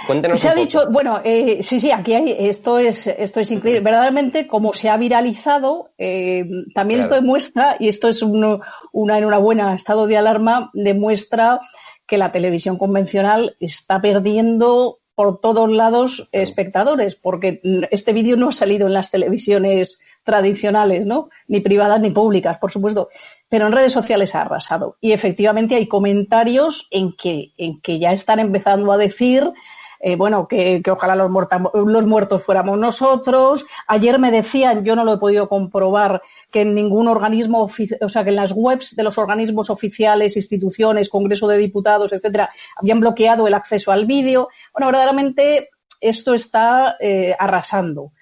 Cuéntenos. 0.06 0.40
Se 0.40 0.48
ha 0.48 0.54
dicho, 0.54 0.90
bueno, 0.90 1.20
eh, 1.25 1.62
sí, 1.62 1.78
sí, 1.78 1.92
aquí 1.92 2.14
hay, 2.14 2.36
esto 2.38 2.78
es, 2.78 3.06
esto 3.06 3.40
es 3.40 3.50
increíble. 3.50 3.80
Verdaderamente, 3.80 4.46
como 4.46 4.72
se 4.72 4.88
ha 4.88 4.96
viralizado, 4.96 5.90
eh, 5.96 6.44
también 6.75 7.00
esto 7.00 7.14
demuestra, 7.14 7.76
y 7.78 7.88
esto 7.88 8.08
es 8.08 8.22
uno, 8.22 8.60
una 8.92 9.18
enhorabuena 9.18 9.75
estado 9.75 10.06
de 10.06 10.16
alarma, 10.16 10.70
demuestra 10.75 11.60
que 12.06 12.18
la 12.18 12.32
televisión 12.32 12.78
convencional 12.78 13.56
está 13.60 14.00
perdiendo 14.00 14.98
por 15.16 15.40
todos 15.40 15.70
lados 15.70 16.28
espectadores, 16.32 17.16
porque 17.16 17.60
este 17.90 18.12
vídeo 18.12 18.36
no 18.36 18.50
ha 18.50 18.52
salido 18.52 18.86
en 18.86 18.92
las 18.92 19.10
televisiones 19.10 19.98
tradicionales, 20.25 21.06
¿no? 21.06 21.30
Ni 21.48 21.60
privadas 21.60 22.00
ni 22.00 22.10
públicas, 22.10 22.58
por 22.58 22.70
supuesto. 22.70 23.08
Pero 23.48 23.66
en 23.66 23.72
redes 23.72 23.92
sociales 23.92 24.34
ha 24.34 24.42
arrasado. 24.42 24.96
Y 25.00 25.12
efectivamente 25.12 25.76
hay 25.76 25.86
comentarios 25.86 26.88
en 26.90 27.12
que, 27.12 27.52
en 27.56 27.80
que 27.80 27.98
ya 27.98 28.12
están 28.12 28.40
empezando 28.40 28.92
a 28.92 28.96
decir 28.96 29.52
eh, 30.00 30.16
bueno, 30.16 30.46
que, 30.46 30.82
ojalá 30.90 31.16
los, 31.16 31.30
los, 31.74 32.06
muertos 32.06 32.44
fuéramos 32.44 32.78
nosotros. 32.78 33.66
Ayer 33.86 34.18
me 34.18 34.30
decían, 34.30 34.84
yo 34.84 34.94
no 34.94 35.04
lo 35.04 35.14
he 35.14 35.18
podido 35.18 35.48
comprobar, 35.48 36.22
que 36.50 36.62
en 36.62 36.74
ningún 36.74 37.08
organismo, 37.08 37.68
o 38.00 38.08
sea, 38.08 38.22
que 38.24 38.30
en 38.30 38.36
las 38.36 38.52
webs 38.52 38.94
de 38.94 39.02
los 39.02 39.18
organismos 39.18 39.70
oficiales, 39.70 40.36
instituciones, 40.36 41.08
Congreso 41.08 41.48
de 41.48 41.58
Diputados, 41.58 42.12
etcétera, 42.12 42.50
habían 42.76 43.00
bloqueado 43.00 43.46
el 43.46 43.54
acceso 43.54 43.90
al 43.90 44.06
vídeo. 44.06 44.48
Bueno, 44.72 44.86
verdaderamente 44.88 45.70
esto 46.00 46.34
está 46.34 46.96
eh, 47.00 47.34
arrasando 47.38 48.12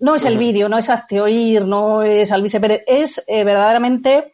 no 0.00 0.14
es 0.16 0.24
el 0.24 0.36
vídeo, 0.36 0.68
no 0.68 0.78
es 0.78 0.90
hazte 0.90 1.20
oír, 1.20 1.64
no 1.64 2.02
es 2.02 2.32
Alvise 2.32 2.60
Pérez, 2.60 2.82
es 2.86 3.22
eh, 3.26 3.44
verdaderamente, 3.44 4.32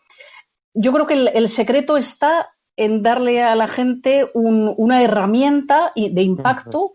yo 0.75 0.93
creo 0.93 1.07
que 1.07 1.15
el, 1.35 1.49
secreto 1.49 1.97
está 1.97 2.55
en 2.77 3.03
darle 3.03 3.43
a 3.43 3.55
la 3.55 3.69
gente 3.69 4.31
una 4.35 5.03
herramienta 5.03 5.93
de 5.95 6.23
impacto 6.23 6.93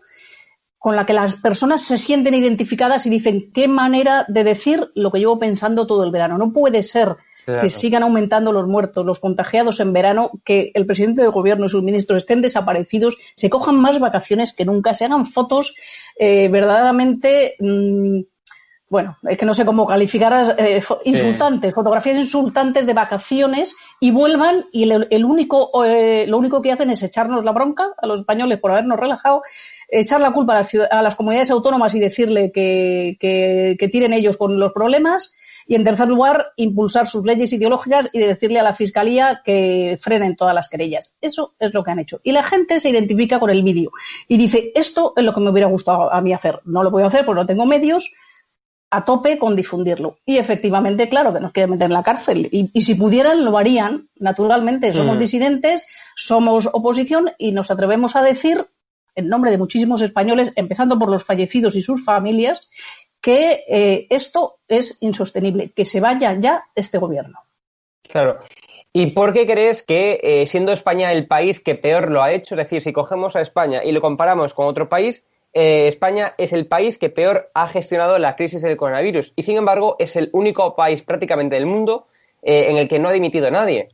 con 0.78 0.96
la 0.96 1.06
que 1.06 1.12
las 1.12 1.36
personas 1.36 1.82
se 1.82 1.98
sienten 1.98 2.34
identificadas 2.34 3.04
y 3.06 3.10
dicen 3.10 3.50
qué 3.52 3.68
manera 3.68 4.24
de 4.28 4.44
decir 4.44 4.90
lo 4.94 5.10
que 5.10 5.18
llevo 5.18 5.38
pensando 5.38 5.86
todo 5.86 6.04
el 6.04 6.12
verano. 6.12 6.38
No 6.38 6.52
puede 6.52 6.82
ser 6.82 7.16
que 7.60 7.70
sigan 7.70 8.02
aumentando 8.02 8.52
los 8.52 8.66
muertos, 8.66 9.06
los 9.06 9.20
contagiados 9.20 9.80
en 9.80 9.94
verano, 9.94 10.30
que 10.44 10.70
el 10.74 10.84
presidente 10.84 11.22
del 11.22 11.30
gobierno 11.30 11.64
y 11.64 11.70
sus 11.70 11.82
ministros 11.82 12.18
estén 12.18 12.42
desaparecidos, 12.42 13.16
se 13.34 13.48
cojan 13.48 13.80
más 13.80 13.98
vacaciones 13.98 14.52
que 14.52 14.66
nunca, 14.66 14.92
se 14.92 15.06
hagan 15.06 15.26
fotos 15.26 15.74
eh, 16.18 16.48
verdaderamente 16.48 17.54
mm, 17.58 18.20
bueno, 18.90 19.18
es 19.28 19.36
que 19.36 19.44
no 19.44 19.52
sé 19.52 19.66
cómo 19.66 19.86
calificar 19.86 20.56
eh, 20.58 20.82
insultantes, 21.04 21.74
fotografías 21.74 22.16
insultantes 22.16 22.86
de 22.86 22.94
vacaciones 22.94 23.76
y 24.00 24.10
vuelvan 24.10 24.64
y 24.72 24.90
el, 24.90 25.24
único, 25.24 25.84
eh, 25.84 26.26
lo 26.26 26.38
único 26.38 26.62
que 26.62 26.72
hacen 26.72 26.90
es 26.90 27.02
echarnos 27.02 27.44
la 27.44 27.52
bronca 27.52 27.88
a 28.00 28.06
los 28.06 28.20
españoles 28.20 28.58
por 28.58 28.70
habernos 28.70 28.98
relajado, 28.98 29.42
echar 29.88 30.20
la 30.20 30.32
culpa 30.32 30.54
a 30.54 30.60
las, 30.60 30.74
a 30.90 31.02
las 31.02 31.16
comunidades 31.16 31.50
autónomas 31.50 31.94
y 31.94 32.00
decirle 32.00 32.50
que, 32.50 33.18
que, 33.20 33.76
que, 33.78 33.88
tiren 33.88 34.14
ellos 34.14 34.38
con 34.38 34.58
los 34.58 34.72
problemas 34.72 35.34
y 35.66 35.74
en 35.74 35.84
tercer 35.84 36.08
lugar 36.08 36.52
impulsar 36.56 37.06
sus 37.06 37.24
leyes 37.24 37.52
ideológicas 37.52 38.08
y 38.14 38.20
decirle 38.20 38.58
a 38.58 38.62
la 38.62 38.74
fiscalía 38.74 39.42
que 39.44 39.98
frenen 40.00 40.34
todas 40.34 40.54
las 40.54 40.66
querellas. 40.66 41.16
Eso 41.20 41.54
es 41.58 41.74
lo 41.74 41.84
que 41.84 41.90
han 41.90 41.98
hecho. 41.98 42.20
Y 42.22 42.32
la 42.32 42.42
gente 42.42 42.80
se 42.80 42.88
identifica 42.88 43.38
con 43.38 43.50
el 43.50 43.62
vídeo 43.62 43.90
y 44.28 44.38
dice, 44.38 44.72
esto 44.74 45.12
es 45.14 45.22
lo 45.22 45.34
que 45.34 45.40
me 45.40 45.50
hubiera 45.50 45.68
gustado 45.68 46.10
a 46.10 46.22
mí 46.22 46.32
hacer. 46.32 46.60
No 46.64 46.82
lo 46.82 46.96
a 46.98 47.06
hacer 47.06 47.26
porque 47.26 47.40
no 47.42 47.46
tengo 47.46 47.66
medios 47.66 48.10
a 48.90 49.04
tope 49.04 49.38
con 49.38 49.54
difundirlo. 49.54 50.18
Y 50.24 50.38
efectivamente, 50.38 51.08
claro, 51.08 51.32
que 51.32 51.40
nos 51.40 51.52
quieren 51.52 51.70
meter 51.70 51.86
en 51.86 51.92
la 51.92 52.02
cárcel. 52.02 52.48
Y, 52.50 52.82
si 52.82 52.94
pudieran, 52.94 53.44
lo 53.44 53.58
harían. 53.58 54.08
Naturalmente, 54.16 54.94
somos 54.94 55.16
mm. 55.16 55.20
disidentes, 55.20 55.86
somos 56.16 56.68
oposición 56.72 57.32
y 57.38 57.52
nos 57.52 57.70
atrevemos 57.70 58.16
a 58.16 58.22
decir, 58.22 58.64
en 59.14 59.28
nombre 59.28 59.50
de 59.50 59.58
muchísimos 59.58 60.00
españoles, 60.00 60.52
empezando 60.56 60.98
por 60.98 61.10
los 61.10 61.24
fallecidos 61.24 61.76
y 61.76 61.82
sus 61.82 62.04
familias, 62.04 62.70
que 63.20 63.64
eh, 63.68 64.06
esto 64.10 64.58
es 64.68 64.96
insostenible, 65.00 65.70
que 65.72 65.84
se 65.84 66.00
vaya 66.00 66.34
ya 66.38 66.64
este 66.74 66.98
gobierno. 66.98 67.40
Claro. 68.02 68.38
¿Y 68.92 69.08
por 69.08 69.34
qué 69.34 69.46
crees 69.46 69.82
que, 69.82 70.18
eh, 70.22 70.46
siendo 70.46 70.72
España 70.72 71.12
el 71.12 71.26
país 71.26 71.60
que 71.60 71.74
peor 71.74 72.10
lo 72.10 72.22
ha 72.22 72.32
hecho, 72.32 72.54
es 72.54 72.58
decir, 72.58 72.80
si 72.80 72.92
cogemos 72.92 73.36
a 73.36 73.42
España 73.42 73.84
y 73.84 73.92
lo 73.92 74.00
comparamos 74.00 74.54
con 74.54 74.66
otro 74.66 74.88
país, 74.88 75.26
eh, 75.52 75.88
España 75.88 76.34
es 76.38 76.52
el 76.52 76.66
país 76.66 76.98
que 76.98 77.10
peor 77.10 77.50
ha 77.54 77.68
gestionado 77.68 78.18
la 78.18 78.36
crisis 78.36 78.62
del 78.62 78.76
coronavirus 78.76 79.32
y, 79.36 79.42
sin 79.42 79.56
embargo, 79.56 79.96
es 79.98 80.16
el 80.16 80.30
único 80.32 80.76
país 80.76 81.02
prácticamente 81.02 81.56
del 81.56 81.66
mundo 81.66 82.06
eh, 82.42 82.66
en 82.68 82.76
el 82.76 82.88
que 82.88 82.98
no 82.98 83.08
ha 83.08 83.12
dimitido 83.12 83.50
nadie? 83.50 83.88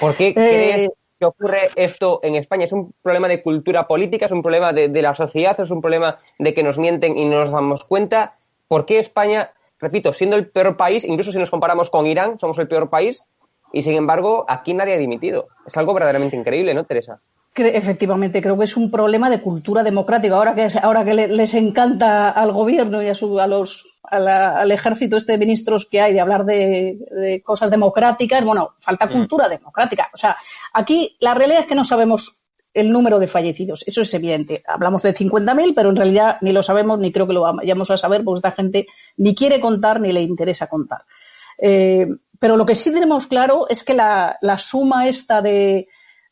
¿Por 0.00 0.16
qué 0.16 0.34
crees 0.34 0.90
que 1.18 1.24
ocurre 1.24 1.70
esto 1.76 2.20
en 2.22 2.34
España? 2.34 2.64
¿Es 2.64 2.72
un 2.72 2.92
problema 3.02 3.28
de 3.28 3.42
cultura 3.42 3.86
política? 3.86 4.26
¿Es 4.26 4.32
un 4.32 4.42
problema 4.42 4.72
de, 4.72 4.88
de 4.88 5.02
la 5.02 5.14
sociedad? 5.14 5.58
¿Es 5.58 5.70
un 5.70 5.80
problema 5.80 6.18
de 6.38 6.52
que 6.52 6.62
nos 6.62 6.78
mienten 6.78 7.16
y 7.16 7.24
no 7.24 7.38
nos 7.38 7.50
damos 7.50 7.84
cuenta? 7.84 8.34
¿Por 8.66 8.84
qué 8.84 8.98
España, 8.98 9.52
repito, 9.78 10.12
siendo 10.12 10.36
el 10.36 10.48
peor 10.48 10.76
país, 10.76 11.04
incluso 11.04 11.32
si 11.32 11.38
nos 11.38 11.50
comparamos 11.50 11.90
con 11.90 12.06
Irán, 12.06 12.38
somos 12.38 12.58
el 12.58 12.68
peor 12.68 12.90
país, 12.90 13.24
y 13.72 13.82
sin 13.82 13.96
embargo, 13.96 14.44
aquí 14.48 14.74
nadie 14.74 14.94
ha 14.94 14.98
dimitido. 14.98 15.48
Es 15.66 15.76
algo 15.76 15.94
verdaderamente 15.94 16.36
increíble, 16.36 16.74
¿no, 16.74 16.84
Teresa? 16.84 17.20
Efectivamente, 17.58 18.40
creo 18.40 18.56
que 18.56 18.64
es 18.64 18.76
un 18.76 18.90
problema 18.90 19.28
de 19.28 19.40
cultura 19.40 19.82
democrática. 19.82 20.34
Ahora 20.34 20.54
que, 20.54 20.68
ahora 20.80 21.04
que 21.04 21.14
les 21.14 21.54
encanta 21.54 22.30
al 22.30 22.52
gobierno 22.52 23.02
y 23.02 23.08
a, 23.08 23.14
su, 23.14 23.38
a 23.38 23.46
los, 23.46 23.86
al 24.02 24.70
ejército 24.70 25.16
este 25.16 25.32
de 25.32 25.38
ministros 25.38 25.86
que 25.86 26.00
hay 26.00 26.12
de 26.12 26.20
hablar 26.20 26.44
de, 26.44 27.42
cosas 27.44 27.70
democráticas, 27.70 28.44
bueno, 28.44 28.74
falta 28.80 29.06
mm. 29.06 29.12
cultura 29.12 29.48
democrática. 29.48 30.10
O 30.12 30.16
sea, 30.16 30.36
aquí 30.72 31.16
la 31.20 31.34
realidad 31.34 31.60
es 31.60 31.66
que 31.66 31.74
no 31.74 31.84
sabemos 31.84 32.44
el 32.74 32.92
número 32.92 33.18
de 33.18 33.26
fallecidos. 33.26 33.84
Eso 33.86 34.02
es 34.02 34.14
evidente. 34.14 34.62
Hablamos 34.66 35.02
de 35.02 35.14
50.000, 35.14 35.72
pero 35.74 35.90
en 35.90 35.96
realidad 35.96 36.38
ni 36.40 36.52
lo 36.52 36.62
sabemos 36.62 36.98
ni 36.98 37.12
creo 37.12 37.26
que 37.26 37.32
lo 37.32 37.40
vayamos 37.40 37.90
a 37.90 37.98
saber 37.98 38.22
porque 38.24 38.38
esta 38.38 38.52
gente 38.52 38.86
ni 39.16 39.34
quiere 39.34 39.60
contar 39.60 40.00
ni 40.00 40.12
le 40.12 40.22
interesa 40.22 40.68
contar. 40.68 41.02
Eh, 41.60 42.06
pero 42.38 42.56
lo 42.56 42.64
que 42.64 42.74
sí 42.74 42.92
tenemos 42.92 43.26
claro 43.26 43.66
es 43.68 43.82
que 43.82 43.94
la, 43.94 44.38
suma 44.58 45.08
esta 45.08 45.42
de 45.42 45.88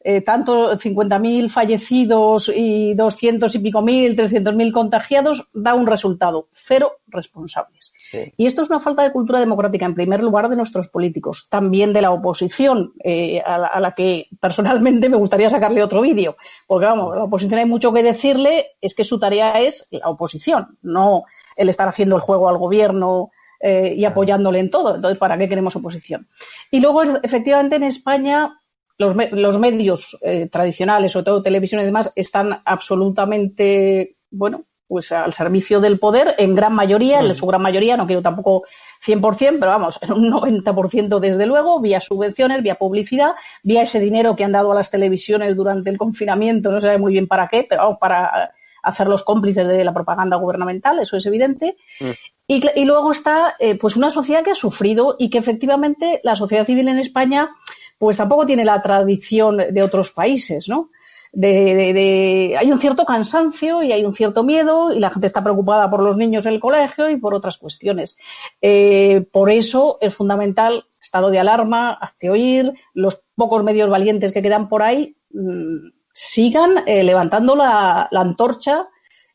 eh, 0.09 0.21
tanto 0.21 0.71
50.000 0.71 1.51
fallecidos 1.51 2.49
y 2.55 2.95
200 2.95 3.53
y 3.57 3.59
pico 3.59 3.83
mil, 3.83 4.17
300.000 4.17 4.71
contagiados 4.71 5.51
da 5.53 5.75
un 5.75 5.85
resultado, 5.85 6.47
cero 6.53 6.93
responsables. 7.09 7.93
Y 8.37 8.47
esto 8.47 8.63
es 8.63 8.71
una 8.71 8.79
falta 8.79 9.03
de 9.03 9.11
cultura 9.11 9.41
democrática, 9.41 9.85
en 9.85 9.97
primer 9.97 10.23
lugar, 10.23 10.49
de 10.49 10.55
nuestros 10.55 10.87
políticos, 10.87 11.49
también 11.51 11.93
de 11.93 12.03
la 12.03 12.13
oposición, 12.13 12.93
eh, 13.03 13.41
a, 13.41 13.81
la, 13.81 13.95
que 13.97 14.29
personalmente 14.41 15.09
me 15.09 15.17
gustaría 15.17 15.51
sacarle 15.51 15.83
otro 15.83 16.03
vídeo, 16.03 16.37
porque 16.69 16.87
vamos, 16.87 17.17
la 17.17 17.25
oposición 17.25 17.59
hay 17.59 17.67
mucho 17.67 17.93
que 17.93 18.05
decirle, 18.05 18.67
es 18.81 18.95
que 18.95 19.03
su 19.03 19.19
tarea 19.19 19.61
es 19.61 19.89
la 19.91 20.09
oposición, 20.09 20.79
no 20.83 21.25
el 21.57 21.69
estar 21.69 21.89
haciendo 21.89 22.15
el 22.15 22.23
juego 22.23 22.49
al 22.49 22.59
gobierno 22.59 23.33
eh, 23.59 23.95
y 23.97 24.05
apoyándole 24.05 24.61
en 24.61 24.71
todo. 24.71 24.95
Entonces, 24.95 25.19
¿para 25.19 25.37
qué 25.37 25.49
queremos 25.49 25.75
oposición? 25.75 26.29
Y 26.71 26.79
luego, 26.79 27.03
efectivamente, 27.25 27.75
en 27.75 27.83
España 27.83 28.61
los, 28.99 29.15
los 29.33 29.59
medios 29.59 30.17
eh, 30.23 30.49
tradicionales, 30.50 31.12
sobre 31.12 31.25
todo 31.25 31.43
televisión 31.43 31.81
y 31.81 31.85
demás, 31.85 32.12
están 32.15 32.61
absolutamente, 32.65 34.17
bueno, 34.31 34.65
pues 34.88 35.11
al 35.12 35.33
servicio 35.33 35.81
del 35.81 35.99
poder 35.99 36.35
en 36.38 36.55
gran 36.55 36.73
mayoría, 36.73 37.21
en 37.21 37.35
su 37.35 37.47
gran 37.47 37.61
mayoría, 37.61 37.97
no 37.97 38.07
quiero 38.07 38.23
tampoco 38.23 38.62
100%, 39.05 39.57
pero 39.59 39.67
vamos, 39.67 39.99
en 40.00 40.12
un 40.12 40.31
90% 40.31 41.19
desde 41.19 41.47
luego, 41.47 41.81
vía 41.81 42.00
subvenciones, 42.00 42.62
vía 42.62 42.76
publicidad, 42.76 43.33
vía 43.62 43.83
ese 43.83 44.00
dinero 44.00 44.37
que 44.37 44.45
han 44.45 44.53
dado 44.53 44.73
a 44.73 44.76
las 44.76 44.91
televisiones 44.91 45.57
durante 45.57 45.91
el 45.91 45.99
confinamiento, 45.99 46.71
no 46.71 46.81
se 46.81 46.87
sabe 46.87 46.99
muy 46.99 47.12
bien 47.12 47.26
para 47.26 47.49
qué, 47.49 47.67
pero 47.69 47.83
vamos, 47.83 47.99
para 47.99 48.53
hacerlos 48.83 49.25
cómplices 49.25 49.67
de 49.67 49.85
la 49.85 49.93
propaganda 49.93 50.37
gubernamental, 50.37 51.00
eso 51.00 51.17
es 51.17 51.26
evidente. 51.26 51.76
Mm. 52.00 52.11
Y, 52.49 52.85
luego 52.85 53.11
está 53.11 53.57
eh, 53.59 53.75
pues 53.75 53.97
una 53.97 54.09
sociedad 54.09 54.45
que 54.45 54.53
ha 54.53 54.55
sufrido 54.55 55.17
y 55.19 55.31
que 55.31 55.38
efectivamente 55.38 56.21
la 56.23 56.37
sociedad 56.37 56.65
civil 56.65 56.87
en 56.87 57.00
España 57.00 57.50
pues 57.99 58.17
tampoco 58.17 58.47
tiene 58.47 58.65
la 58.65 58.81
tradición 58.83 59.57
de 59.57 59.83
otros 59.83 60.12
países, 60.12 60.69
¿no? 60.69 60.91
De, 61.33 62.57
hay 62.59 62.73
un 62.73 62.79
cierto 62.79 63.05
cansancio 63.05 63.83
y 63.83 63.93
hay 63.93 64.05
un 64.07 64.15
cierto 64.15 64.43
miedo 64.43 64.93
y 64.95 65.00
la 65.00 65.11
gente 65.11 65.26
está 65.26 65.43
preocupada 65.43 65.91
por 65.91 66.03
los 66.03 66.17
niños 66.17 66.47
en 66.47 66.55
el 66.55 66.61
colegio 66.61 67.11
y 67.11 67.19
por 67.19 67.35
otras 67.35 67.59
cuestiones. 67.59 68.17
Eh, 68.62 69.26
por 69.33 69.50
eso 69.50 69.99
es 70.00 70.15
fundamental 70.15 70.87
estado 71.07 71.31
de 71.31 71.38
alarma, 71.38 71.93
hazte 71.93 72.31
oír, 72.31 72.73
los 72.95 73.23
pocos 73.35 73.62
medios 73.65 73.88
valientes 73.88 74.33
que 74.33 74.43
quedan 74.43 74.69
por 74.69 74.83
ahí 74.83 75.17
mm, 75.31 75.88
sigan 76.12 76.83
eh, 76.87 77.03
levantando 77.05 77.55
la, 77.55 78.09
antorcha 78.12 78.88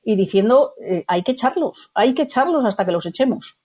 y 0.04 0.16
diciendo 0.16 0.74
eh, 0.84 1.04
hay 1.08 1.24
que 1.24 1.34
echarlos, 1.34 1.92
hay 1.94 2.14
que 2.14 2.24
echarlos 2.24 2.66
hasta 2.66 2.86
que 2.86 2.92
los 2.92 3.06
echemos. 3.06 3.61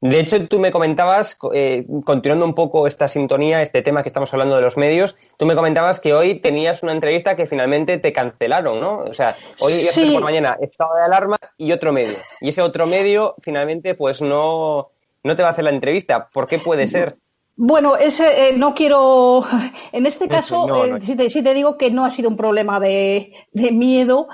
De 0.00 0.18
hecho, 0.18 0.48
tú 0.48 0.58
me 0.58 0.72
comentabas, 0.72 1.38
eh, 1.54 1.84
continuando 2.04 2.44
un 2.44 2.54
poco 2.54 2.86
esta 2.86 3.06
sintonía, 3.06 3.62
este 3.62 3.80
tema 3.82 4.02
que 4.02 4.08
estamos 4.08 4.32
hablando 4.32 4.56
de 4.56 4.62
los 4.62 4.76
medios, 4.76 5.16
tú 5.36 5.46
me 5.46 5.54
comentabas 5.54 6.00
que 6.00 6.14
hoy 6.14 6.40
tenías 6.40 6.82
una 6.82 6.92
entrevista 6.92 7.36
que 7.36 7.46
finalmente 7.46 7.98
te 7.98 8.12
cancelaron, 8.12 8.80
¿no? 8.80 8.98
O 8.98 9.14
sea, 9.14 9.36
hoy 9.60 9.72
sí. 9.72 10.10
por 10.12 10.24
mañana 10.24 10.56
estado 10.60 10.96
de 10.96 11.04
alarma 11.04 11.38
y 11.56 11.70
otro 11.70 11.92
medio. 11.92 12.16
Y 12.40 12.48
ese 12.48 12.62
otro 12.62 12.86
medio 12.86 13.36
finalmente 13.40 13.94
pues 13.94 14.20
no, 14.20 14.90
no 15.22 15.36
te 15.36 15.42
va 15.42 15.50
a 15.50 15.52
hacer 15.52 15.64
la 15.64 15.70
entrevista. 15.70 16.28
¿Por 16.32 16.48
qué 16.48 16.58
puede 16.58 16.88
ser? 16.88 17.16
Bueno, 17.62 17.94
ese, 17.96 18.48
eh, 18.48 18.52
no 18.56 18.74
quiero. 18.74 19.44
En 19.92 20.06
este 20.06 20.28
caso, 20.28 20.86
eh, 20.86 21.00
Si, 21.02 21.42
te, 21.42 21.52
digo 21.52 21.76
que 21.76 21.90
no 21.90 22.06
ha 22.06 22.10
sido 22.10 22.30
un 22.30 22.36
problema 22.36 22.80
de, 22.80 23.32
miedo, 23.52 24.28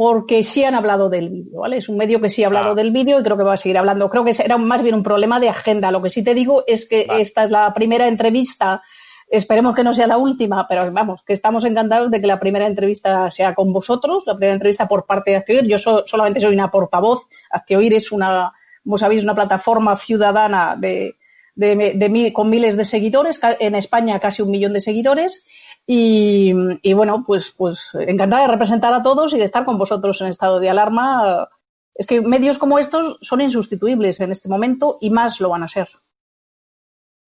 porque 0.00 0.44
sí 0.44 0.64
han 0.64 0.74
hablado 0.74 1.10
del 1.10 1.28
vídeo, 1.28 1.60
¿vale? 1.60 1.76
Es 1.76 1.90
un 1.90 1.98
medio 1.98 2.22
que 2.22 2.30
sí 2.30 2.42
ha 2.42 2.46
hablado 2.46 2.70
ah. 2.70 2.74
del 2.74 2.90
vídeo 2.90 3.20
y 3.20 3.22
creo 3.22 3.36
que 3.36 3.42
va 3.42 3.52
a 3.52 3.58
seguir 3.58 3.76
hablando. 3.76 4.08
Creo 4.08 4.24
que 4.24 4.34
era 4.42 4.56
más 4.56 4.82
bien 4.82 4.94
un 4.94 5.02
problema 5.02 5.38
de 5.38 5.50
agenda. 5.50 5.90
Lo 5.90 6.00
que 6.00 6.08
sí 6.08 6.24
te 6.24 6.32
digo 6.32 6.64
es 6.66 6.88
que 6.88 7.06
esta 7.18 7.44
es 7.44 7.50
la 7.50 7.74
primera 7.74 8.08
entrevista. 8.08 8.82
Esperemos 9.28 9.74
que 9.74 9.84
no 9.84 9.92
sea 9.92 10.06
la 10.06 10.16
última, 10.16 10.66
pero 10.66 10.90
vamos, 10.90 11.22
que 11.22 11.34
estamos 11.34 11.66
encantados 11.66 12.10
de 12.10 12.18
que 12.18 12.26
la 12.26 12.40
primera 12.40 12.66
entrevista 12.66 13.30
sea 13.30 13.54
con 13.54 13.74
vosotros, 13.74 14.24
la 14.26 14.36
primera 14.36 14.54
entrevista 14.54 14.88
por 14.88 15.04
parte 15.04 15.32
de 15.32 15.36
Actioir. 15.36 15.66
Yo 15.66 15.76
solamente 15.76 16.40
soy 16.40 16.54
una 16.54 16.70
portavoz. 16.70 17.28
Actioir 17.50 17.92
es 17.92 18.10
una, 18.10 18.54
como 18.82 18.96
sabéis, 18.96 19.22
una 19.22 19.34
plataforma 19.34 19.96
ciudadana 19.96 20.76
de, 20.78 21.16
de, 21.54 22.32
con 22.32 22.48
miles 22.48 22.74
de 22.78 22.86
seguidores, 22.86 23.38
en 23.42 23.74
España 23.74 24.18
casi 24.18 24.40
un 24.40 24.50
millón 24.50 24.72
de 24.72 24.80
seguidores. 24.80 25.44
Y, 25.92 26.92
bueno, 26.94 27.24
pues, 27.26 27.50
pues 27.50 27.90
encantada 27.98 28.42
de 28.42 28.52
representar 28.52 28.94
a 28.94 29.02
todos 29.02 29.34
y 29.34 29.38
de 29.38 29.44
estar 29.44 29.64
con 29.64 29.76
vosotros 29.76 30.20
en 30.20 30.28
estado 30.28 30.60
de 30.60 30.70
alarma. 30.70 31.48
Es 31.96 32.06
que 32.06 32.20
medios 32.20 32.58
como 32.58 32.78
estos 32.78 33.18
son 33.22 33.40
insustituibles 33.40 34.20
en 34.20 34.30
este 34.30 34.48
momento 34.48 34.98
y 35.00 35.10
más 35.10 35.40
lo 35.40 35.48
van 35.48 35.64
a 35.64 35.68
ser. 35.68 35.88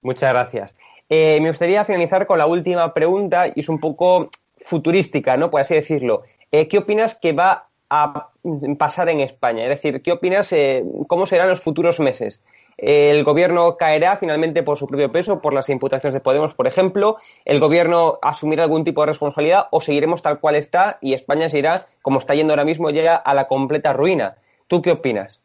Muchas 0.00 0.32
gracias. 0.32 0.76
Eh, 1.08 1.40
me 1.40 1.48
gustaría 1.48 1.84
finalizar 1.84 2.24
con 2.24 2.38
la 2.38 2.46
última 2.46 2.94
pregunta 2.94 3.48
y 3.48 3.52
es 3.56 3.68
un 3.68 3.80
poco 3.80 4.30
futurística, 4.60 5.36
¿no? 5.36 5.50
Por 5.50 5.60
así 5.60 5.74
decirlo. 5.74 6.22
Eh, 6.52 6.68
¿Qué 6.68 6.78
opinas 6.78 7.16
que 7.16 7.32
va 7.32 7.68
a 7.90 8.30
pasar 8.78 9.08
en 9.08 9.18
España? 9.22 9.64
Es 9.64 9.70
decir, 9.70 10.02
¿qué 10.02 10.12
opinas 10.12 10.52
eh, 10.52 10.84
cómo 11.08 11.26
serán 11.26 11.48
los 11.48 11.60
futuros 11.60 11.98
meses? 11.98 12.40
El 12.76 13.24
gobierno 13.24 13.76
caerá 13.76 14.16
finalmente 14.16 14.62
por 14.62 14.76
su 14.76 14.86
propio 14.86 15.12
peso, 15.12 15.40
por 15.40 15.52
las 15.52 15.68
imputaciones 15.68 16.14
de 16.14 16.20
Podemos, 16.20 16.54
por 16.54 16.66
ejemplo, 16.66 17.16
el 17.44 17.60
gobierno 17.60 18.18
asumirá 18.22 18.64
algún 18.64 18.84
tipo 18.84 19.02
de 19.02 19.08
responsabilidad 19.08 19.68
o 19.70 19.80
seguiremos 19.80 20.22
tal 20.22 20.40
cual 20.40 20.56
está 20.56 20.98
y 21.00 21.14
España 21.14 21.48
se 21.48 21.58
irá, 21.58 21.86
como 22.00 22.18
está 22.18 22.34
yendo 22.34 22.52
ahora 22.52 22.64
mismo, 22.64 22.90
llega 22.90 23.16
a 23.16 23.34
la 23.34 23.46
completa 23.46 23.92
ruina. 23.92 24.36
¿Tú 24.66 24.82
qué 24.82 24.92
opinas? 24.92 25.42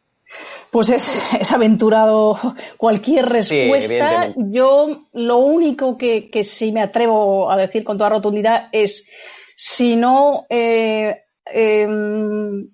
Pues 0.70 0.90
es, 0.90 1.52
aventurado 1.52 2.38
cualquier 2.76 3.26
respuesta. 3.26 4.32
Yo 4.36 4.88
lo 5.12 5.38
único 5.38 5.96
que, 5.96 6.30
sí 6.44 6.72
me 6.72 6.82
atrevo 6.82 7.50
a 7.50 7.56
decir 7.56 7.84
con 7.84 7.96
toda 7.96 8.10
rotundidad 8.10 8.68
es 8.72 9.08
si 9.56 9.96
no 9.96 10.46
eh, 10.50 11.22
em, 11.46 12.68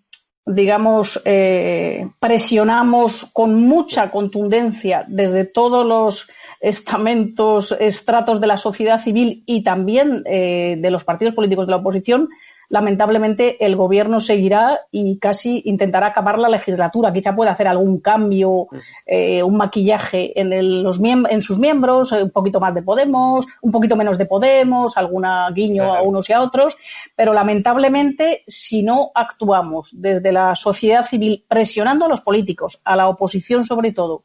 digamos, 0.46 1.20
eh, 1.24 2.08
presionamos 2.20 3.30
con 3.32 3.54
mucha 3.66 4.10
contundencia 4.10 5.04
desde 5.08 5.44
todos 5.44 5.86
los 5.86 6.28
estamentos, 6.60 7.72
estratos 7.72 8.40
de 8.40 8.46
la 8.46 8.58
sociedad 8.58 9.00
civil 9.00 9.42
y 9.46 9.62
también 9.62 10.22
eh, 10.26 10.76
de 10.78 10.90
los 10.90 11.04
partidos 11.04 11.34
políticos 11.34 11.66
de 11.66 11.70
la 11.70 11.78
oposición 11.78 12.28
lamentablemente 12.74 13.64
el 13.64 13.76
gobierno 13.76 14.18
seguirá 14.18 14.80
y 14.90 15.20
casi 15.20 15.62
intentará 15.64 16.08
acabar 16.08 16.40
la 16.40 16.48
legislatura. 16.48 17.12
Quizá 17.12 17.32
pueda 17.32 17.52
hacer 17.52 17.68
algún 17.68 18.00
cambio, 18.00 18.66
eh, 19.06 19.44
un 19.44 19.56
maquillaje 19.56 20.32
en, 20.40 20.82
los 20.82 21.00
en 21.00 21.40
sus 21.40 21.56
miembros, 21.56 22.10
un 22.10 22.30
poquito 22.30 22.58
más 22.58 22.74
de 22.74 22.82
Podemos, 22.82 23.46
un 23.62 23.70
poquito 23.70 23.94
menos 23.94 24.18
de 24.18 24.26
Podemos, 24.26 24.96
alguna 24.96 25.48
guiño 25.52 25.94
a 25.94 26.02
unos 26.02 26.28
y 26.28 26.32
a 26.32 26.40
otros, 26.40 26.76
pero 27.14 27.32
lamentablemente 27.32 28.42
si 28.48 28.82
no 28.82 29.12
actuamos 29.14 29.90
desde 29.92 30.32
la 30.32 30.56
sociedad 30.56 31.04
civil 31.04 31.44
presionando 31.46 32.06
a 32.06 32.08
los 32.08 32.22
políticos, 32.22 32.82
a 32.84 32.96
la 32.96 33.06
oposición 33.06 33.64
sobre 33.64 33.92
todo, 33.92 34.24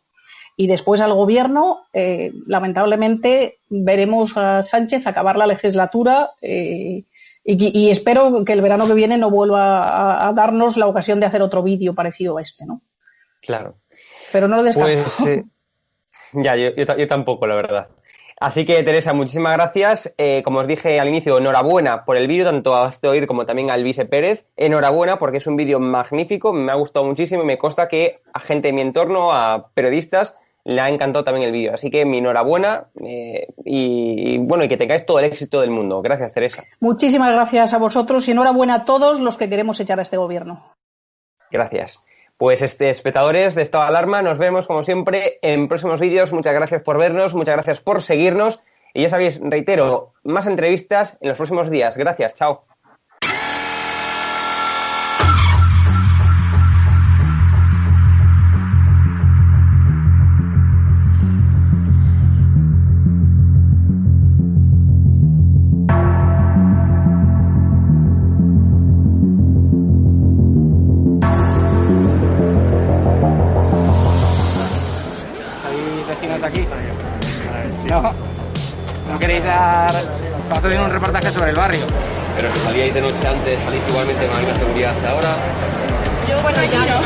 y 0.59 0.67
después 0.67 0.99
al 0.99 1.13
gobierno, 1.13 1.85
eh, 1.93 2.33
lamentablemente 2.45 3.59
veremos 3.69 4.35
a 4.35 4.61
Sánchez 4.61 5.07
acabar 5.07 5.37
la 5.37 5.47
legislatura 5.47 6.31
eh, 6.41 7.05
y, 7.45 7.89
espero 7.89 8.43
que 8.43 8.51
el 8.51 8.61
verano 8.61 8.85
que 8.85 8.93
viene 8.93 9.17
no 9.17 9.31
vuelva 9.31 10.27
a, 10.27 10.33
darnos 10.33 10.75
la 10.75 10.87
ocasión 10.87 11.21
de 11.21 11.27
hacer 11.27 11.41
otro 11.41 11.63
vídeo 11.63 11.95
parecido 11.95 12.37
a 12.37 12.41
este, 12.41 12.65
¿no? 12.65 12.81
Claro. 13.41 13.77
Pero 14.33 14.49
no 14.49 14.57
lo 14.57 14.63
descarto. 14.63 15.01
Pues, 15.23 15.45
ya, 16.33 16.57
yo, 16.57 17.07
tampoco, 17.07 17.47
la 17.47 17.55
verdad. 17.55 17.87
Así 18.37 18.65
que, 18.65 18.83
Teresa, 18.83 19.13
muchísimas 19.13 19.55
gracias. 19.55 20.13
Eh, 20.17 20.43
como 20.43 20.59
os 20.59 20.67
dije 20.67 20.99
al 20.99 21.07
inicio, 21.07 21.37
enhorabuena 21.37 22.03
por 22.03 22.17
el 22.17 22.27
vídeo, 22.27 22.43
tanto 22.43 22.75
a 22.75 22.91
Oír 23.03 23.27
como 23.27 23.45
también 23.45 23.71
al 23.71 23.85
Vice 23.85 24.05
Pérez. 24.05 24.45
Enhorabuena 24.57 25.19
porque 25.19 25.37
es 25.37 25.47
un 25.47 25.55
vídeo 25.55 25.79
magnífico, 25.79 26.51
me 26.51 26.73
ha 26.73 26.75
gustado 26.75 27.05
muchísimo 27.05 27.43
y 27.43 27.45
me 27.45 27.57
consta 27.57 27.87
que 27.87 28.19
a 28.33 28.41
gente 28.41 28.67
de 28.67 28.73
mi 28.73 28.81
entorno, 28.81 29.31
a 29.31 29.69
periodistas, 29.73 30.35
le 30.69 30.81
ha 30.81 30.87
encantado 30.87 31.23
también 31.23 31.47
el 31.47 31.51
vídeo. 31.51 31.73
Así 31.73 31.89
que 31.89 32.05
mi 32.05 32.19
enhorabuena 32.19 32.89
eh, 33.03 33.47
y, 33.65 34.35
y, 34.35 34.37
bueno, 34.37 34.63
y 34.63 34.67
que 34.67 34.77
tengáis 34.77 35.03
todo 35.03 35.17
el 35.17 35.25
éxito 35.25 35.61
del 35.61 35.71
mundo. 35.71 35.99
Gracias, 36.03 36.31
Teresa. 36.31 36.63
Muchísimas 36.79 37.33
gracias 37.33 37.73
a 37.73 37.79
vosotros 37.79 38.27
y 38.27 38.31
enhorabuena 38.31 38.75
a 38.75 38.85
todos 38.85 39.19
los 39.19 39.35
que 39.35 39.49
queremos 39.49 39.79
echar 39.79 39.97
a 39.97 40.03
este 40.03 40.17
gobierno. 40.17 40.63
Gracias. 41.49 42.03
Pues 42.37 42.61
este, 42.61 42.91
espectadores 42.91 43.55
de 43.55 43.63
Estado 43.63 43.85
de 43.85 43.89
Alarma, 43.89 44.21
nos 44.21 44.37
vemos 44.37 44.67
como 44.67 44.83
siempre 44.83 45.39
en 45.41 45.67
próximos 45.67 45.99
vídeos. 45.99 46.31
Muchas 46.31 46.53
gracias 46.53 46.83
por 46.83 46.99
vernos, 46.99 47.33
muchas 47.33 47.55
gracias 47.55 47.81
por 47.81 48.03
seguirnos. 48.03 48.61
Y 48.93 49.01
ya 49.01 49.09
sabéis, 49.09 49.39
reitero, 49.41 50.13
más 50.23 50.45
entrevistas 50.45 51.17
en 51.19 51.29
los 51.29 51.37
próximos 51.37 51.71
días. 51.71 51.97
Gracias, 51.97 52.35
chao. 52.35 52.68
Sobre 81.39 81.51
el 81.51 81.55
barrio. 81.55 81.85
Pero 82.35 82.53
si 82.53 82.59
salíais 82.59 82.93
de 82.93 83.01
noche 83.01 83.25
antes, 83.25 83.61
salís 83.61 83.81
igualmente 83.87 84.25
con 84.25 84.35
la 84.35 84.41
misma 84.41 84.55
seguridad 84.55 84.93
que 84.99 85.07
ahora. 85.07 85.29
Yo, 86.27 86.41
bueno, 86.41 86.57
ya 86.63 86.79
no. 86.79 86.99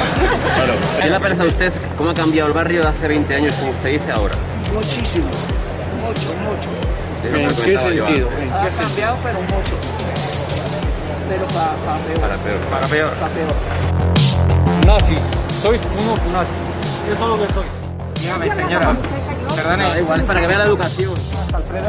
Claro. 0.56 0.74
¿Qué 1.00 1.10
le 1.10 1.19
parece 1.19 1.43
a 1.43 1.46
usted 1.46 1.74
cómo 1.98 2.10
ha 2.10 2.13
cambiado 2.15 2.48
el 2.48 2.54
barrio 2.56 2.82
de 2.82 2.88
hace 2.88 3.08
20 3.08 3.36
años, 3.36 3.54
como 3.54 3.72
usted 3.72 3.89
dice, 3.91 4.12
ahora? 4.12 4.34
Muchísimo. 4.74 5.28
Mucho, 6.02 6.34
mucho. 6.41 6.69
¿En 7.38 7.48
qué 7.48 7.78
sentido? 7.78 8.30
Ha 8.52 8.82
cambiado, 8.82 9.17
pero 9.24 9.39
mucho. 9.41 9.78
Pero 11.30 11.48
para 11.48 11.76
pa 11.76 11.98
peor. 12.00 12.19
Para 12.19 12.38
peor. 12.38 12.60
Para 12.72 12.88
peor. 12.88 13.12
Para 13.13 13.34
peor. 13.34 13.54
Nazi, 14.88 15.15
soy 15.62 15.80
uno 16.02 16.15
nazi. 16.34 16.56
Eso 17.06 17.13
es 17.13 17.19
lo 17.19 17.48
que 17.48 17.54
soy. 17.54 17.65
Dígame, 18.19 18.50
señora. 18.50 18.98
Perdone. 19.56 19.84
No, 19.84 20.00
igual 20.00 20.19
es 20.22 20.26
para 20.26 20.41
que 20.41 20.48
vea 20.48 20.58
la 20.58 20.65
educación. 20.65 21.13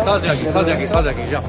Sal 0.05 0.21
de 0.21 0.31
aquí, 0.31 0.47
sal 0.53 0.67
de 0.67 0.73
aquí, 0.75 0.87
sal 0.87 1.05
de 1.05 1.11
aquí, 1.11 1.27
ya. 1.27 1.41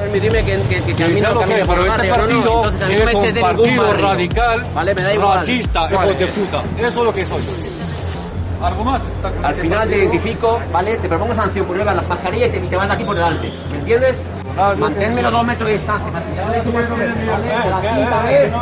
Permitidme 0.00 0.44
que, 0.44 0.60
que, 0.62 0.82
que, 0.82 0.94
Ya 1.20 1.28
no 1.28 1.34
lo 1.34 1.46
sé, 1.46 1.64
por 1.64 1.78
pero 1.78 1.94
este 1.94 2.08
no, 2.08 2.16
no. 2.16 2.16
partido 2.16 2.64
no 2.64 3.04
me 3.04 3.12
es 3.28 3.34
un 3.34 3.40
partido 3.40 3.92
radical, 3.94 4.66
Vale, 4.74 4.94
me 4.94 5.02
da 5.02 5.14
igual. 5.14 5.38
racista, 5.38 5.80
Vale. 5.82 5.94
hijo 5.94 6.18
de 6.18 6.26
puta. 6.28 6.62
Eso 6.78 6.86
es 6.88 6.94
lo 6.96 7.14
que 7.14 7.26
soy. 7.26 7.42
¿Algo 8.62 8.84
más? 8.84 9.00
Al 9.44 9.54
final 9.54 9.88
te 9.88 9.98
identifico, 9.98 10.60
¿vale? 10.72 10.96
Te 10.96 11.08
propongo 11.08 11.32
sanción 11.34 11.64
por 11.66 11.76
llevar 11.76 11.94
las 11.94 12.08
mascarillas 12.08 12.48
y 12.48 12.52
te, 12.52 12.58
te 12.58 12.76
van 12.76 12.90
aquí 12.90 13.04
por 13.04 13.14
delante. 13.14 13.52
¿Me 13.70 13.78
entiendes? 13.78 14.22
Ah, 14.56 14.74
Manténme 14.76 15.22
los 15.22 15.30
dos 15.32 15.44
metros 15.46 15.66
de 15.68 15.72
distancia. 15.74 16.12
ya 16.34 16.44
no 16.44 16.50
me 16.50 16.58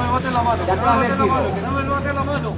botes 0.08 0.32
la 0.32 0.42
mano, 0.42 0.66
que 0.66 0.72
no 0.76 1.72
me 1.72 1.82
no 1.82 1.94
botes 1.94 2.14
la 2.14 2.24
mano. 2.24 2.56